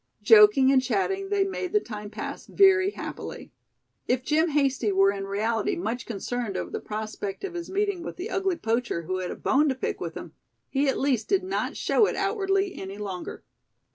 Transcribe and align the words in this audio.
Joking 0.23 0.71
and 0.71 0.81
chatting, 0.81 1.29
they 1.29 1.43
made 1.43 1.73
the 1.73 1.79
time 1.79 2.09
pass 2.09 2.47
very 2.47 2.89
happily. 2.89 3.51
If 4.07 4.23
Jim 4.23 4.49
Hasty 4.49 4.91
were 4.91 5.11
in 5.11 5.25
reality 5.27 5.75
much 5.75 6.07
concerned 6.07 6.57
over 6.57 6.71
the 6.71 6.79
prospect 6.79 7.43
of 7.43 7.53
his 7.53 7.69
meeting 7.69 8.01
with 8.01 8.15
the 8.17 8.31
ugly 8.31 8.55
poacher 8.55 9.03
who 9.03 9.19
had 9.19 9.29
a 9.29 9.35
bone 9.35 9.69
to 9.69 9.75
pick 9.75 10.01
with 10.01 10.15
him, 10.17 10.33
he 10.69 10.89
at 10.89 10.97
least 10.97 11.27
did 11.29 11.43
not 11.43 11.77
show 11.77 12.07
it 12.07 12.15
outwardly 12.15 12.73
any 12.73 12.97
longer. 12.97 13.43